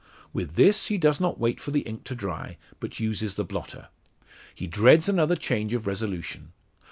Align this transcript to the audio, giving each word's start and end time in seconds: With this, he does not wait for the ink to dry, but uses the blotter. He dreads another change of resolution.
With 0.33 0.55
this, 0.55 0.87
he 0.87 0.97
does 0.97 1.19
not 1.19 1.37
wait 1.39 1.61
for 1.61 1.69
the 1.69 1.81
ink 1.81 2.05
to 2.05 2.15
dry, 2.15 2.57
but 2.79 2.99
uses 2.99 3.35
the 3.35 3.45
blotter. 3.45 3.89
He 4.55 4.65
dreads 4.65 5.07
another 5.07 5.35
change 5.35 5.75
of 5.75 5.85
resolution. 5.85 6.53